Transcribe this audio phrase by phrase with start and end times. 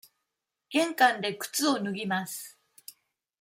[0.71, 2.57] 玄関で靴を脱ぎます。